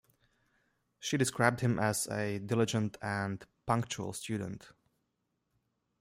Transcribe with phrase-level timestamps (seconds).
[0.99, 4.69] She described him as a diligent and punctual student.